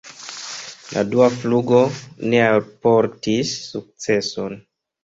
[0.93, 1.83] La dua flugo
[2.33, 4.63] ne alportis sukceson.